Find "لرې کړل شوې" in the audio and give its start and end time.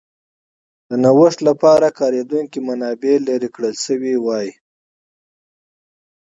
3.27-4.15